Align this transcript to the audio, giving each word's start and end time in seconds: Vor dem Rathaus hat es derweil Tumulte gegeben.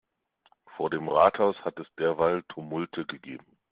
Vor 0.65 0.89
dem 0.89 1.07
Rathaus 1.09 1.55
hat 1.63 1.77
es 1.77 1.85
derweil 1.99 2.41
Tumulte 2.49 3.05
gegeben. 3.05 3.45